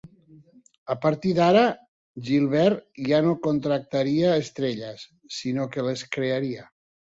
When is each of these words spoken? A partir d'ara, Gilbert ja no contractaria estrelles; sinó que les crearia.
A 0.93 0.95
partir 1.01 1.33
d'ara, 1.39 1.61
Gilbert 2.29 3.03
ja 3.11 3.21
no 3.27 3.35
contractaria 3.45 4.33
estrelles; 4.47 5.07
sinó 5.39 5.71
que 5.77 5.89
les 5.93 6.07
crearia. 6.19 6.69